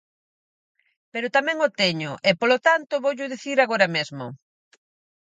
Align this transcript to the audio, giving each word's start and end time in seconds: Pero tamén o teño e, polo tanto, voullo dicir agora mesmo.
Pero 1.13 1.33
tamén 1.35 1.57
o 1.67 1.69
teño 1.81 2.11
e, 2.29 2.31
polo 2.39 2.57
tanto, 2.67 3.01
voullo 3.03 3.31
dicir 3.33 3.57
agora 3.61 3.87
mesmo. 3.95 4.25